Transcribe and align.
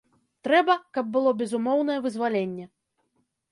Трэба, 0.45 0.75
каб 0.97 1.11
было 1.17 1.35
безумоўнае 1.43 1.99
вызваленне. 2.07 2.65